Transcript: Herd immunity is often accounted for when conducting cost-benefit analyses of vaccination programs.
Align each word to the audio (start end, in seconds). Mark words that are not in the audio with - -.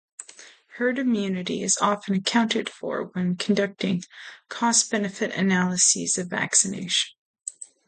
Herd 0.77 0.97
immunity 0.97 1.61
is 1.61 1.77
often 1.79 2.15
accounted 2.15 2.67
for 2.69 3.11
when 3.13 3.35
conducting 3.35 4.01
cost-benefit 4.49 5.29
analyses 5.33 6.17
of 6.17 6.27
vaccination 6.31 7.11
programs. 7.11 7.73